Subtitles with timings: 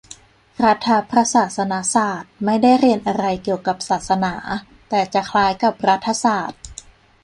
[0.65, 4.35] รัฐประศาสนศาสตร์ ไม่ได้เรียนอะไรเกี่ยวกับศาสนา
[4.89, 6.61] แต่จะคล้ายกับรัฐศาสตร์